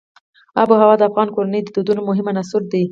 آب 0.61 0.69
وهوا 0.71 0.95
د 0.97 1.03
افغان 1.09 1.27
کورنیو 1.35 1.63
د 1.65 1.69
دودونو 1.75 2.01
مهم 2.09 2.25
عنصر 2.33 2.61
دی. 2.71 2.79